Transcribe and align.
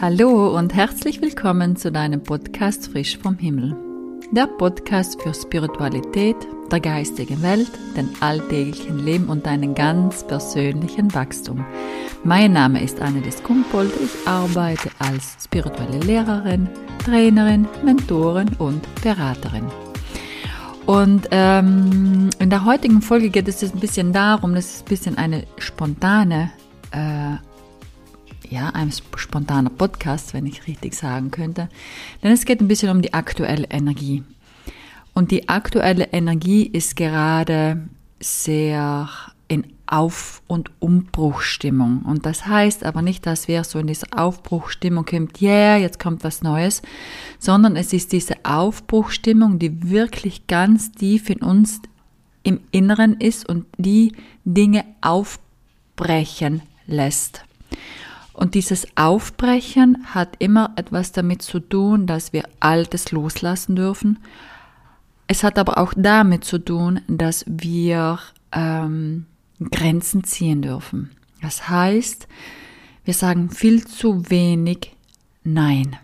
Hallo 0.00 0.56
und 0.56 0.74
herzlich 0.74 1.22
willkommen 1.22 1.76
zu 1.76 1.92
deinem 1.92 2.20
Podcast 2.22 2.90
Frisch 2.90 3.16
vom 3.16 3.38
Himmel. 3.38 3.76
Der 4.32 4.46
Podcast 4.48 5.22
für 5.22 5.32
Spiritualität, 5.32 6.36
der 6.72 6.80
geistigen 6.80 7.40
Welt, 7.42 7.70
den 7.96 8.10
alltäglichen 8.20 8.98
Leben 8.98 9.28
und 9.28 9.46
deinen 9.46 9.76
ganz 9.76 10.26
persönlichen 10.26 11.14
Wachstum. 11.14 11.64
Mein 12.24 12.54
Name 12.54 12.82
ist 12.82 13.00
Anne 13.00 13.20
Deskumpold. 13.20 13.92
Ich 14.02 14.26
arbeite 14.28 14.90
als 14.98 15.36
spirituelle 15.44 16.00
Lehrerin, 16.00 16.68
Trainerin, 17.04 17.68
Mentorin 17.84 18.50
und 18.58 18.82
Beraterin. 19.02 19.66
Und 20.86 21.28
ähm, 21.30 22.30
in 22.40 22.50
der 22.50 22.64
heutigen 22.64 23.00
Folge 23.00 23.30
geht 23.30 23.46
es 23.46 23.62
ein 23.62 23.78
bisschen 23.78 24.12
darum, 24.12 24.54
das 24.54 24.66
ist 24.66 24.82
ein 24.82 24.88
bisschen 24.88 25.18
eine 25.18 25.44
spontane 25.58 26.50
äh, 26.90 27.36
ja, 28.48 28.70
ein 28.70 28.92
spontaner 29.16 29.70
Podcast, 29.70 30.34
wenn 30.34 30.46
ich 30.46 30.66
richtig 30.66 30.94
sagen 30.94 31.30
könnte. 31.30 31.68
Denn 32.22 32.32
es 32.32 32.44
geht 32.44 32.60
ein 32.60 32.68
bisschen 32.68 32.90
um 32.90 33.02
die 33.02 33.14
aktuelle 33.14 33.66
Energie. 33.70 34.22
Und 35.14 35.30
die 35.30 35.48
aktuelle 35.48 36.12
Energie 36.12 36.64
ist 36.64 36.96
gerade 36.96 37.88
sehr 38.20 39.08
in 39.48 39.66
Auf- 39.86 40.42
und 40.46 40.70
Umbruchstimmung. 40.78 42.02
Und 42.02 42.26
das 42.26 42.46
heißt 42.46 42.84
aber 42.84 43.02
nicht, 43.02 43.26
dass 43.26 43.48
wir 43.48 43.64
so 43.64 43.78
in 43.78 43.86
dieser 43.86 44.06
Aufbruchstimmung 44.16 45.06
kommt, 45.06 45.40
yeah, 45.40 45.76
jetzt 45.76 45.98
kommt 45.98 46.22
was 46.22 46.42
Neues, 46.42 46.82
sondern 47.38 47.74
es 47.74 47.92
ist 47.92 48.12
diese 48.12 48.34
Aufbruchstimmung, 48.44 49.58
die 49.58 49.90
wirklich 49.90 50.46
ganz 50.46 50.92
tief 50.92 51.30
in 51.30 51.38
uns 51.38 51.80
im 52.42 52.60
Inneren 52.70 53.20
ist 53.20 53.48
und 53.48 53.66
die 53.78 54.12
Dinge 54.44 54.84
aufbrechen 55.00 56.62
lässt. 56.86 57.47
Und 58.38 58.54
dieses 58.54 58.86
Aufbrechen 58.94 60.06
hat 60.14 60.36
immer 60.38 60.72
etwas 60.76 61.10
damit 61.10 61.42
zu 61.42 61.58
tun, 61.58 62.06
dass 62.06 62.32
wir 62.32 62.44
Altes 62.60 63.10
loslassen 63.10 63.74
dürfen. 63.74 64.20
Es 65.26 65.42
hat 65.42 65.58
aber 65.58 65.76
auch 65.78 65.92
damit 65.96 66.44
zu 66.44 66.58
tun, 66.58 67.00
dass 67.08 67.44
wir 67.48 68.20
ähm, 68.52 69.26
Grenzen 69.58 70.22
ziehen 70.22 70.62
dürfen. 70.62 71.10
Das 71.42 71.68
heißt, 71.68 72.28
wir 73.04 73.14
sagen 73.14 73.50
viel 73.50 73.84
zu 73.84 74.30
wenig 74.30 74.94
Nein. 75.42 75.96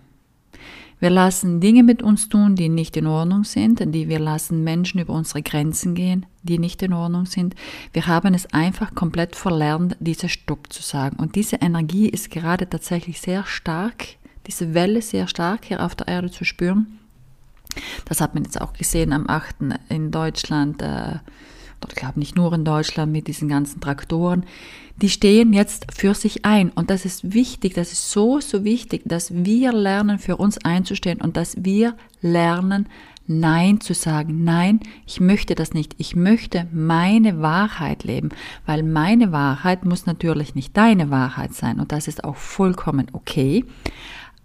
Wir 1.04 1.10
lassen 1.10 1.60
Dinge 1.60 1.82
mit 1.82 2.02
uns 2.02 2.30
tun, 2.30 2.56
die 2.56 2.70
nicht 2.70 2.96
in 2.96 3.06
Ordnung 3.06 3.44
sind, 3.44 3.78
die 3.94 4.08
wir 4.08 4.18
lassen 4.18 4.64
Menschen 4.64 5.00
über 5.00 5.12
unsere 5.12 5.42
Grenzen 5.42 5.94
gehen, 5.94 6.24
die 6.44 6.58
nicht 6.58 6.82
in 6.82 6.94
Ordnung 6.94 7.26
sind. 7.26 7.54
Wir 7.92 8.06
haben 8.06 8.32
es 8.32 8.50
einfach 8.54 8.94
komplett 8.94 9.36
verlernt, 9.36 9.98
diese 10.00 10.30
Stopp 10.30 10.72
zu 10.72 10.80
sagen. 10.80 11.16
Und 11.16 11.34
diese 11.34 11.56
Energie 11.56 12.08
ist 12.08 12.30
gerade 12.30 12.66
tatsächlich 12.66 13.20
sehr 13.20 13.44
stark, 13.44 14.16
diese 14.46 14.72
Welle 14.72 15.02
sehr 15.02 15.28
stark 15.28 15.66
hier 15.66 15.84
auf 15.84 15.94
der 15.94 16.08
Erde 16.08 16.30
zu 16.30 16.46
spüren. 16.46 16.98
Das 18.06 18.22
hat 18.22 18.34
man 18.34 18.44
jetzt 18.44 18.58
auch 18.58 18.72
gesehen 18.72 19.12
am 19.12 19.28
8. 19.28 19.56
in 19.90 20.10
Deutschland, 20.10 20.80
äh, 20.80 21.16
ich 21.92 21.96
glaube 21.96 22.18
nicht 22.18 22.36
nur 22.36 22.52
in 22.52 22.64
Deutschland 22.64 23.12
mit 23.12 23.26
diesen 23.26 23.48
ganzen 23.48 23.80
Traktoren 23.80 24.44
die 25.02 25.08
stehen 25.08 25.52
jetzt 25.52 25.86
für 25.92 26.14
sich 26.14 26.44
ein. 26.44 26.70
Und 26.70 26.90
das 26.90 27.04
ist 27.04 27.34
wichtig, 27.34 27.74
das 27.74 27.92
ist 27.92 28.10
so, 28.10 28.40
so 28.40 28.64
wichtig, 28.64 29.02
dass 29.04 29.32
wir 29.34 29.72
lernen, 29.72 30.18
für 30.18 30.36
uns 30.36 30.58
einzustehen 30.64 31.20
und 31.20 31.36
dass 31.36 31.64
wir 31.64 31.96
lernen, 32.20 32.88
Nein 33.26 33.80
zu 33.80 33.94
sagen. 33.94 34.44
Nein, 34.44 34.80
ich 35.06 35.18
möchte 35.18 35.54
das 35.54 35.72
nicht. 35.72 35.94
Ich 35.96 36.14
möchte 36.14 36.68
meine 36.72 37.40
Wahrheit 37.40 38.04
leben, 38.04 38.28
weil 38.66 38.82
meine 38.82 39.32
Wahrheit 39.32 39.86
muss 39.86 40.04
natürlich 40.04 40.54
nicht 40.54 40.76
deine 40.76 41.08
Wahrheit 41.10 41.54
sein. 41.54 41.80
Und 41.80 41.90
das 41.90 42.06
ist 42.06 42.22
auch 42.22 42.36
vollkommen 42.36 43.06
okay. 43.14 43.64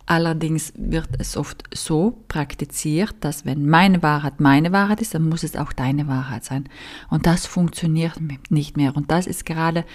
Allerdings 0.09 0.73
wird 0.75 1.07
es 1.19 1.37
oft 1.37 1.65
so 1.71 2.23
praktiziert, 2.29 3.13
dass 3.19 3.45
wenn 3.45 3.69
meine 3.69 4.01
Wahrheit 4.01 4.39
meine 4.39 4.71
Wahrheit 4.71 5.01
ist, 5.01 5.13
dann 5.13 5.29
muss 5.29 5.43
es 5.43 5.55
auch 5.55 5.71
deine 5.71 6.07
Wahrheit 6.07 6.43
sein. 6.43 6.67
Und 7.11 7.27
das 7.27 7.45
funktioniert 7.45 8.13
nicht 8.49 8.75
mehr. 8.75 8.97
Und 8.97 9.11
das 9.11 9.27
ist 9.27 9.45
gerade 9.45 9.85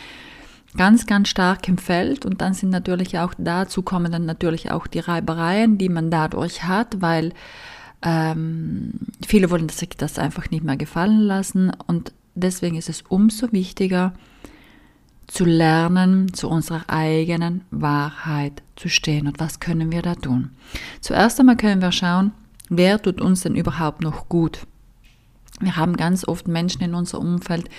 ganz, 0.77 1.07
ganz 1.07 1.31
stark 1.31 1.67
im 1.67 1.79
Feld 1.79 2.27
und 2.27 2.41
dann 2.41 2.55
sind 2.55 2.71
natürlich 2.71 3.19
auch 3.19 3.35
dazu 3.39 3.83
kommen 3.83 4.13
dann 4.13 4.25
natürlich 4.25 4.71
auch 4.71 4.87
die 4.87 5.01
Reibereien, 5.01 5.79
die 5.79 5.89
man 5.89 6.13
dadurch 6.13 6.63
hat, 6.63 7.03
weil 7.03 7.33
ähm, 8.03 8.93
viele 9.27 9.51
wollen 9.51 9.69
sich 9.69 9.91
das 9.97 10.21
einfach 10.21 10.49
nicht 10.51 10.63
mehr 10.63 10.77
gefallen 10.77 11.23
lassen 11.23 11.73
und 11.89 12.13
deswegen 12.37 12.77
ist 12.77 12.89
es 12.89 13.03
umso 13.03 13.51
wichtiger 13.51 14.15
zu 15.27 15.45
lernen, 15.45 16.33
zu 16.35 16.49
unserer 16.49 16.85
eigenen 16.89 17.63
Wahrheit 17.71 18.63
zu 18.77 18.89
stehen 18.89 19.27
und 19.27 19.41
was 19.41 19.61
können 19.61 19.93
wir 19.93 20.03
da 20.03 20.15
tun. 20.15 20.51
Zuerst 21.01 21.41
einmal 21.41 21.57
können 21.57 21.83
wir 21.83 21.93
schauen, 21.93 22.33
wer 22.69 23.01
tut 23.01 23.21
uns 23.21 23.43
denn 23.43 23.57
überhaupt 23.57 24.03
noch 24.03 24.29
gut. 24.29 24.67
Wir 25.61 25.77
haben 25.77 25.97
ganz 25.97 26.27
oft 26.27 26.49
Menschen 26.49 26.83
in 26.83 26.95
unserem 26.95 27.35
Umfeld, 27.35 27.71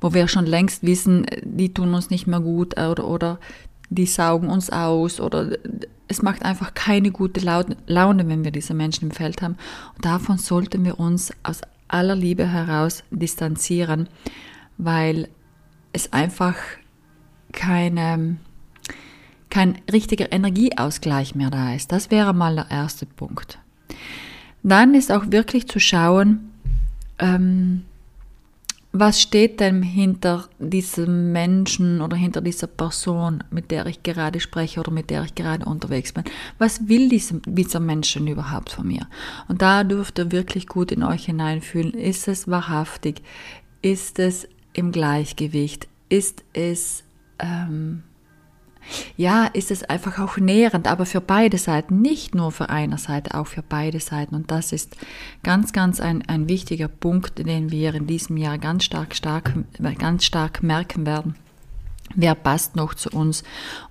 wo 0.00 0.12
wir 0.12 0.28
schon 0.28 0.46
längst 0.46 0.82
wissen, 0.82 1.26
die 1.42 1.72
tun 1.72 1.94
uns 1.94 2.10
nicht 2.10 2.26
mehr 2.26 2.40
gut 2.40 2.78
oder, 2.78 3.06
oder 3.06 3.38
die 3.88 4.06
saugen 4.06 4.48
uns 4.48 4.70
aus 4.70 5.20
oder 5.20 5.56
es 6.08 6.22
macht 6.22 6.44
einfach 6.44 6.74
keine 6.74 7.10
gute 7.10 7.40
Laune, 7.40 8.28
wenn 8.28 8.44
wir 8.44 8.50
diese 8.50 8.74
Menschen 8.74 9.08
im 9.08 9.10
Feld 9.12 9.40
haben. 9.40 9.56
Und 9.94 10.04
davon 10.04 10.36
sollten 10.36 10.84
wir 10.84 11.00
uns 11.00 11.32
aus 11.42 11.62
aller 11.88 12.16
Liebe 12.16 12.46
heraus 12.46 13.02
distanzieren, 13.10 14.08
weil 14.76 15.28
es 15.92 16.12
einfach 16.12 16.56
keine, 17.52 18.36
kein 19.50 19.78
richtiger 19.92 20.32
Energieausgleich 20.32 21.34
mehr 21.34 21.50
da 21.50 21.74
ist. 21.74 21.92
Das 21.92 22.10
wäre 22.10 22.34
mal 22.34 22.54
der 22.54 22.70
erste 22.70 23.06
Punkt. 23.06 23.58
Dann 24.62 24.94
ist 24.94 25.10
auch 25.10 25.24
wirklich 25.30 25.66
zu 25.68 25.80
schauen, 25.80 26.52
ähm, 27.18 27.82
was 28.94 29.22
steht 29.22 29.60
denn 29.60 29.82
hinter 29.82 30.48
diesem 30.58 31.32
Menschen 31.32 32.02
oder 32.02 32.14
hinter 32.14 32.42
dieser 32.42 32.66
Person, 32.66 33.42
mit 33.50 33.70
der 33.70 33.86
ich 33.86 34.02
gerade 34.02 34.38
spreche 34.38 34.80
oder 34.80 34.90
mit 34.90 35.08
der 35.08 35.24
ich 35.24 35.34
gerade 35.34 35.64
unterwegs 35.64 36.12
bin? 36.12 36.24
Was 36.58 36.88
will 36.88 37.08
diese, 37.08 37.40
dieser 37.46 37.80
Mensch 37.80 38.12
denn 38.12 38.26
überhaupt 38.26 38.70
von 38.70 38.86
mir? 38.86 39.06
Und 39.48 39.62
da 39.62 39.82
dürft 39.82 40.18
ihr 40.18 40.30
wirklich 40.30 40.66
gut 40.66 40.92
in 40.92 41.02
euch 41.02 41.24
hineinfühlen. 41.24 41.94
Ist 41.94 42.28
es 42.28 42.48
wahrhaftig? 42.48 43.22
Ist 43.80 44.18
es 44.18 44.46
im 44.74 44.92
Gleichgewicht? 44.92 45.88
Ist 46.10 46.44
es 46.52 47.02
ähm, 47.42 48.02
ja, 49.16 49.46
ist 49.46 49.70
es 49.70 49.84
einfach 49.84 50.18
auch 50.18 50.38
nährend, 50.38 50.88
aber 50.88 51.06
für 51.06 51.20
beide 51.20 51.58
Seiten, 51.58 52.00
nicht 52.02 52.34
nur 52.34 52.50
für 52.50 52.68
eine 52.68 52.98
Seite, 52.98 53.38
auch 53.38 53.46
für 53.46 53.62
beide 53.62 54.00
Seiten. 54.00 54.34
Und 54.34 54.50
das 54.50 54.72
ist 54.72 54.96
ganz, 55.42 55.72
ganz 55.72 56.00
ein, 56.00 56.26
ein 56.28 56.48
wichtiger 56.48 56.88
Punkt, 56.88 57.38
den 57.38 57.70
wir 57.70 57.94
in 57.94 58.06
diesem 58.06 58.36
Jahr 58.36 58.58
ganz 58.58 58.84
stark, 58.84 59.14
stark, 59.14 59.52
ganz 59.98 60.24
stark 60.24 60.62
merken 60.62 61.06
werden. 61.06 61.36
Wer 62.14 62.34
passt 62.34 62.76
noch 62.76 62.94
zu 62.94 63.08
uns 63.10 63.42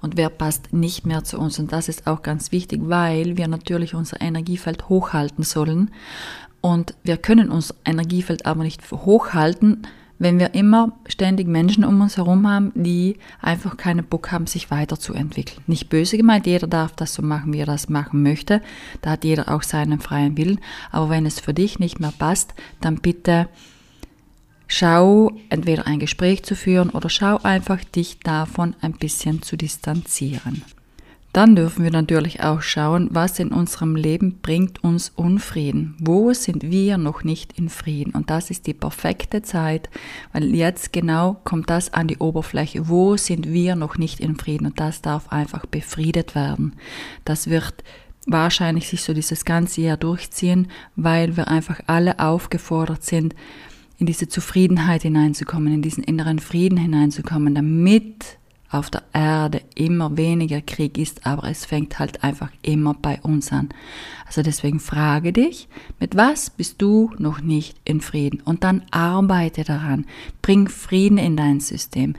und 0.02 0.18
wer 0.18 0.30
passt 0.30 0.74
nicht 0.74 1.06
mehr 1.06 1.24
zu 1.24 1.40
uns. 1.40 1.58
Und 1.58 1.72
das 1.72 1.88
ist 1.88 2.06
auch 2.06 2.22
ganz 2.22 2.52
wichtig, 2.52 2.82
weil 2.84 3.38
wir 3.38 3.48
natürlich 3.48 3.96
unser 3.96 4.22
Energiefeld 4.22 4.90
hochhalten 4.90 5.44
sollen. 5.44 5.92
Und 6.60 6.94
wir 7.04 7.18
können 7.18 7.50
unser 7.50 7.74
Energiefeld 7.86 8.46
aber 8.46 8.64
nicht 8.64 8.92
hochhalten, 8.92 9.88
wenn 10.22 10.38
wir 10.38 10.54
immer 10.54 10.92
ständig 11.08 11.48
Menschen 11.48 11.84
um 11.84 12.00
uns 12.00 12.16
herum 12.16 12.48
haben, 12.48 12.72
die 12.76 13.18
einfach 13.42 13.76
keinen 13.76 14.06
Bock 14.06 14.32
haben, 14.32 14.46
sich 14.46 14.70
weiterzuentwickeln. 14.70 15.64
Nicht 15.66 15.90
böse 15.90 16.16
gemeint, 16.16 16.46
jeder 16.46 16.68
darf 16.68 16.92
das 16.92 17.16
so 17.16 17.24
machen, 17.24 17.54
wie 17.54 17.58
er 17.58 17.66
das 17.66 17.90
machen 17.90 18.22
möchte. 18.22 18.62
Da 19.02 19.12
hat 19.12 19.24
jeder 19.24 19.50
auch 19.50 19.64
seinen 19.64 20.00
freien 20.00 20.38
Willen. 20.38 20.60
Aber 20.92 21.10
wenn 21.10 21.26
es 21.26 21.40
für 21.40 21.56
dich 21.56 21.80
nicht 21.80 22.00
mehr 22.00 22.14
passt, 22.16 22.54
dann 22.82 22.98
bitte 22.98 23.50
schau, 24.68 25.32
entweder 25.50 25.88
ein 25.88 25.98
Gespräch 25.98 26.44
zu 26.44 26.56
führen 26.56 26.92
oder 26.92 27.10
schau 27.10 27.40
einfach, 27.42 27.84
dich 27.84 28.20
davon 28.20 28.76
ein 28.80 28.94
bisschen 28.94 29.42
zu 29.42 29.58
distanzieren. 29.58 30.62
Dann 31.34 31.56
dürfen 31.56 31.84
wir 31.84 31.92
natürlich 31.92 32.44
auch 32.44 32.62
schauen, 32.62 33.08
was 33.12 33.40
in 33.40 33.50
unserem 33.50 33.96
Leben 33.96 34.40
bringt 34.42 34.84
uns 34.84 35.10
Unfrieden. 35.16 35.96
Wo 36.00 36.34
sind 36.34 36.70
wir 36.70 36.98
noch 36.98 37.24
nicht 37.24 37.58
in 37.58 37.70
Frieden? 37.70 38.14
Und 38.14 38.30
das 38.30 38.50
ist 38.50 38.68
die 38.68 38.74
perfekte 38.74 39.42
Zeit, 39.42 39.90
weil 40.34 40.54
jetzt 40.54 40.92
genau 40.92 41.40
kommt 41.46 41.70
das 41.70 41.94
an 41.94 42.08
die 42.08 42.18
Oberfläche. 42.18 42.90
Wo 42.90 43.16
sind 43.16 43.48
wir 43.48 43.76
noch 43.76 43.98
nicht 43.98 44.20
in 44.20 44.36
Frieden? 44.36 44.68
Und 44.68 44.80
das 44.82 45.02
darf 45.02 45.32
einfach 45.32 45.66
befriedet 45.66 46.36
werden. 46.36 46.74
Das 47.24 47.50
wird 47.50 47.76
wahrscheinlich 48.28 48.90
sich 48.90 49.02
so 49.02 49.14
dieses 49.14 49.46
ganze 49.46 49.82
Jahr 49.82 49.98
durchziehen, 49.98 50.68
weil 50.98 51.38
wir 51.38 51.48
einfach 51.48 51.80
alle 51.88 52.20
aufgefordert 52.20 53.04
sind, 53.04 53.36
in 53.98 54.06
diese 54.06 54.28
Zufriedenheit 54.28 55.04
hineinzukommen, 55.04 55.74
in 55.74 55.82
diesen 55.82 56.04
inneren 56.04 56.40
Frieden 56.40 56.78
hineinzukommen, 56.78 57.56
damit 57.56 58.40
auf 58.72 58.90
der 58.90 59.04
Erde 59.14 59.62
immer 59.76 60.18
weniger 60.18 60.62
Krieg 60.62 60.98
ist, 60.98 61.26
aber 61.26 61.50
es 61.50 61.66
fängt 61.66 62.00
halt 62.00 62.24
einfach 62.24 62.50
immer 62.62 62.94
bei 62.94 63.20
uns 63.22 63.52
an. 63.52 63.70
Also 64.26 64.44
deswegen 64.44 64.80
frage 64.80 65.34
dich, 65.34 65.68
mit 66.00 66.16
was 66.16 66.50
bist 66.50 66.82
du 66.82 67.12
noch 67.18 67.42
nicht 67.42 67.76
in 67.84 68.00
Frieden? 68.00 68.40
Und 68.40 68.64
dann 68.64 68.84
arbeite 68.92 69.66
daran. 69.66 70.06
Bring 70.42 70.70
Frieden 70.70 71.18
in 71.18 71.36
dein 71.36 71.60
System. 71.60 72.16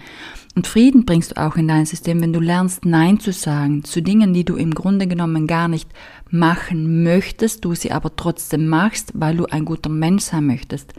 Und 0.55 0.67
Frieden 0.67 1.07
bringst 1.07 1.31
du 1.31 1.41
auch 1.41 1.57
in 1.57 1.69
dein 1.69 1.87
System, 1.87 2.21
wenn 2.21 2.35
du 2.35 2.41
lernst 2.41 2.85
Nein 2.85 3.19
zu 3.19 3.33
sagen 3.33 3.85
zu 3.85 4.03
Dingen, 4.03 4.35
die 4.35 4.45
du 4.45 4.57
im 4.57 4.75
Grunde 4.75 5.07
genommen 5.07 5.47
gar 5.47 5.69
nicht 5.69 5.89
machen 6.29 7.03
möchtest, 7.03 7.65
du 7.65 7.75
sie 7.75 7.93
aber 7.93 8.15
trotzdem 8.15 8.69
machst, 8.69 9.13
weil 9.15 9.37
du 9.37 9.47
ein 9.47 9.65
guter 9.65 9.89
Mensch 9.89 10.25
sein 10.25 10.47
möchtest. 10.47 10.93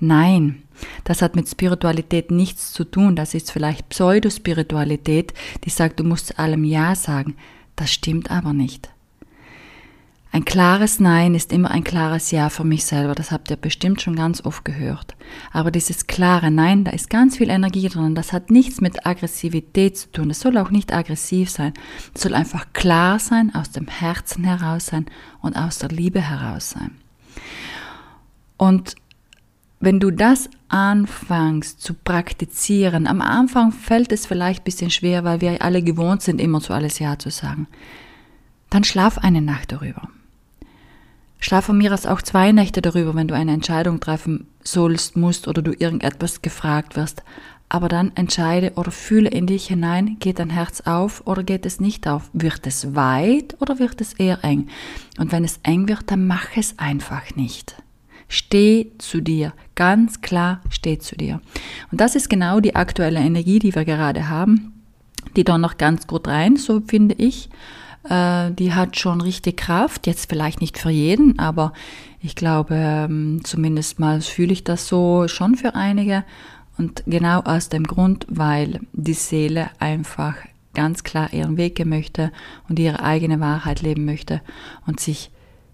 Nein, 0.00 0.62
das 1.04 1.22
hat 1.22 1.34
mit 1.34 1.48
Spiritualität 1.48 2.30
nichts 2.30 2.72
zu 2.72 2.84
tun. 2.84 3.16
Das 3.16 3.34
ist 3.34 3.50
vielleicht 3.50 3.88
Pseudospiritualität, 3.88 5.34
die 5.64 5.70
sagt, 5.70 5.98
du 6.00 6.04
musst 6.04 6.38
allem 6.38 6.64
Ja 6.64 6.94
sagen. 6.94 7.36
Das 7.76 7.90
stimmt 7.92 8.30
aber 8.30 8.52
nicht. 8.52 8.90
Ein 10.30 10.44
klares 10.44 11.00
Nein 11.00 11.34
ist 11.34 11.52
immer 11.52 11.70
ein 11.70 11.84
klares 11.84 12.30
Ja 12.30 12.50
für 12.50 12.64
mich 12.64 12.84
selber. 12.84 13.14
Das 13.14 13.30
habt 13.30 13.50
ihr 13.50 13.56
bestimmt 13.56 14.02
schon 14.02 14.14
ganz 14.14 14.44
oft 14.44 14.64
gehört. 14.64 15.16
Aber 15.52 15.70
dieses 15.70 16.06
klare 16.06 16.50
Nein, 16.50 16.84
da 16.84 16.90
ist 16.90 17.08
ganz 17.08 17.38
viel 17.38 17.48
Energie 17.48 17.88
drin. 17.88 18.14
Das 18.14 18.32
hat 18.34 18.50
nichts 18.50 18.82
mit 18.82 19.06
Aggressivität 19.06 19.96
zu 19.96 20.12
tun. 20.12 20.28
Das 20.28 20.40
soll 20.40 20.58
auch 20.58 20.70
nicht 20.70 20.92
aggressiv 20.92 21.50
sein. 21.50 21.72
Es 22.14 22.22
soll 22.22 22.34
einfach 22.34 22.72
klar 22.74 23.18
sein, 23.18 23.54
aus 23.54 23.70
dem 23.70 23.88
Herzen 23.88 24.44
heraus 24.44 24.86
sein 24.86 25.06
und 25.40 25.56
aus 25.56 25.78
der 25.78 25.88
Liebe 25.88 26.20
heraus 26.20 26.70
sein. 26.70 26.90
Und 28.58 28.96
wenn 29.80 30.00
du 30.00 30.10
das 30.10 30.50
anfängst 30.68 31.80
zu 31.80 31.94
praktizieren, 31.94 33.06
am 33.06 33.20
Anfang 33.20 33.72
fällt 33.72 34.12
es 34.12 34.26
vielleicht 34.26 34.62
ein 34.62 34.64
bisschen 34.64 34.90
schwer, 34.90 35.24
weil 35.24 35.40
wir 35.40 35.62
alle 35.62 35.82
gewohnt 35.82 36.22
sind, 36.22 36.40
immer 36.40 36.60
zu 36.60 36.72
alles 36.72 36.98
Ja 36.98 37.18
zu 37.18 37.30
sagen, 37.30 37.68
dann 38.70 38.84
schlaf 38.84 39.18
eine 39.18 39.40
Nacht 39.40 39.72
darüber. 39.72 40.08
Schlaf 41.40 41.66
von 41.66 41.78
mir 41.78 41.94
aus 41.94 42.06
auch 42.06 42.20
zwei 42.20 42.50
Nächte 42.50 42.82
darüber, 42.82 43.14
wenn 43.14 43.28
du 43.28 43.34
eine 43.34 43.52
Entscheidung 43.52 44.00
treffen 44.00 44.48
sollst, 44.62 45.16
musst 45.16 45.46
oder 45.46 45.62
du 45.62 45.72
irgendetwas 45.72 46.42
gefragt 46.42 46.96
wirst. 46.96 47.22
Aber 47.68 47.88
dann 47.88 48.12
entscheide 48.16 48.72
oder 48.74 48.90
fühle 48.90 49.28
in 49.28 49.46
dich 49.46 49.66
hinein, 49.66 50.16
geht 50.18 50.38
dein 50.38 50.50
Herz 50.50 50.80
auf 50.80 51.26
oder 51.26 51.44
geht 51.44 51.66
es 51.66 51.80
nicht 51.80 52.08
auf? 52.08 52.30
Wird 52.32 52.66
es 52.66 52.94
weit 52.96 53.56
oder 53.60 53.78
wird 53.78 54.00
es 54.00 54.14
eher 54.14 54.42
eng? 54.42 54.68
Und 55.18 55.30
wenn 55.32 55.44
es 55.44 55.60
eng 55.62 55.86
wird, 55.86 56.10
dann 56.10 56.26
mach 56.26 56.56
es 56.56 56.78
einfach 56.78 57.36
nicht. 57.36 57.76
Steh 58.28 58.92
zu 58.98 59.20
dir. 59.20 59.54
Ganz 59.74 60.20
klar, 60.20 60.60
steh 60.70 60.98
zu 60.98 61.16
dir. 61.16 61.40
Und 61.90 62.00
das 62.00 62.14
ist 62.14 62.28
genau 62.28 62.60
die 62.60 62.76
aktuelle 62.76 63.20
Energie, 63.20 63.58
die 63.58 63.74
wir 63.74 63.84
gerade 63.84 64.28
haben. 64.28 64.84
Die 65.36 65.44
da 65.44 65.58
noch 65.58 65.78
ganz 65.78 66.06
gut 66.06 66.28
rein, 66.28 66.56
so 66.56 66.80
finde 66.86 67.14
ich. 67.16 67.48
Äh, 68.08 68.52
die 68.52 68.74
hat 68.74 68.98
schon 68.98 69.20
richtig 69.20 69.56
Kraft. 69.56 70.06
Jetzt 70.06 70.28
vielleicht 70.28 70.60
nicht 70.60 70.78
für 70.78 70.90
jeden, 70.90 71.38
aber 71.38 71.72
ich 72.20 72.34
glaube, 72.34 72.74
ähm, 72.74 73.40
zumindest 73.44 73.98
mal 73.98 74.20
fühle 74.20 74.52
ich 74.52 74.64
das 74.64 74.88
so 74.88 75.26
schon 75.28 75.56
für 75.56 75.74
einige. 75.74 76.24
Und 76.76 77.02
genau 77.06 77.40
aus 77.40 77.68
dem 77.68 77.84
Grund, 77.84 78.26
weil 78.28 78.80
die 78.92 79.14
Seele 79.14 79.70
einfach 79.78 80.36
ganz 80.74 81.02
klar 81.02 81.32
ihren 81.32 81.56
Weg 81.56 81.74
gehen 81.74 81.88
möchte 81.88 82.30
und 82.68 82.78
ihre 82.78 83.02
eigene 83.02 83.40
Wahrheit 83.40 83.82
leben 83.82 84.04
möchte 84.04 84.40
und 84.86 85.00
sich 85.00 85.30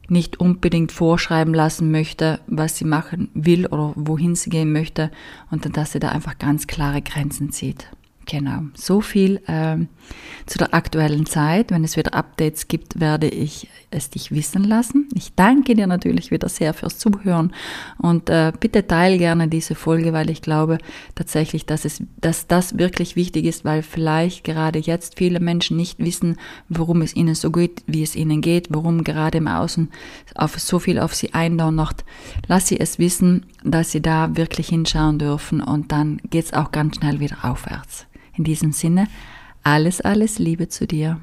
nicht 0.08 0.38
unbedingt 0.38 0.92
vorschreiben 0.92 1.54
lassen 1.54 1.90
möchte, 1.90 2.40
was 2.46 2.76
sie 2.76 2.84
machen 2.84 3.30
will 3.34 3.66
oder 3.66 3.92
wohin 3.96 4.34
sie 4.34 4.50
gehen 4.50 4.72
möchte 4.72 5.10
und 5.50 5.76
dass 5.76 5.92
sie 5.92 6.00
da 6.00 6.10
einfach 6.10 6.38
ganz 6.38 6.66
klare 6.66 7.02
Grenzen 7.02 7.52
zieht. 7.52 7.88
Genau, 8.26 8.62
so 8.74 9.00
viel 9.02 9.40
ähm, 9.48 9.88
zu 10.46 10.56
der 10.58 10.72
aktuellen 10.72 11.26
Zeit. 11.26 11.70
Wenn 11.70 11.84
es 11.84 11.96
wieder 11.96 12.14
Updates 12.14 12.68
gibt, 12.68 12.98
werde 12.98 13.28
ich 13.28 13.68
es 13.90 14.08
dich 14.10 14.32
wissen 14.32 14.64
lassen. 14.64 15.08
Ich 15.14 15.34
danke 15.34 15.74
dir 15.74 15.86
natürlich 15.86 16.30
wieder 16.30 16.48
sehr 16.48 16.72
fürs 16.74 16.98
Zuhören 16.98 17.52
und 17.98 18.30
äh, 18.30 18.52
bitte 18.58 18.86
teile 18.86 19.18
gerne 19.18 19.48
diese 19.48 19.74
Folge, 19.74 20.12
weil 20.12 20.30
ich 20.30 20.40
glaube 20.40 20.78
tatsächlich, 21.14 21.66
dass, 21.66 21.84
es, 21.84 22.02
dass 22.20 22.46
das 22.46 22.78
wirklich 22.78 23.14
wichtig 23.14 23.44
ist, 23.44 23.64
weil 23.64 23.82
vielleicht 23.82 24.44
gerade 24.44 24.78
jetzt 24.78 25.18
viele 25.18 25.40
Menschen 25.40 25.76
nicht 25.76 25.98
wissen, 25.98 26.36
worum 26.68 27.02
es 27.02 27.14
ihnen 27.14 27.34
so 27.34 27.50
geht, 27.50 27.82
wie 27.86 28.02
es 28.02 28.16
ihnen 28.16 28.40
geht, 28.40 28.68
warum 28.70 29.04
gerade 29.04 29.38
im 29.38 29.48
Außen 29.48 29.90
auf 30.34 30.58
so 30.58 30.78
viel 30.78 30.98
auf 30.98 31.14
sie 31.14 31.34
eindonnert. 31.34 32.04
Lass 32.48 32.68
sie 32.68 32.80
es 32.80 32.98
wissen, 32.98 33.46
dass 33.62 33.90
sie 33.90 34.00
da 34.00 34.36
wirklich 34.36 34.68
hinschauen 34.68 35.18
dürfen 35.18 35.60
und 35.60 35.92
dann 35.92 36.18
geht 36.30 36.46
es 36.46 36.52
auch 36.54 36.72
ganz 36.72 36.96
schnell 36.96 37.20
wieder 37.20 37.44
aufwärts. 37.44 38.06
In 38.36 38.44
diesem 38.44 38.72
Sinne, 38.72 39.06
alles, 39.62 40.00
alles 40.00 40.38
Liebe 40.38 40.68
zu 40.68 40.86
dir. 40.86 41.20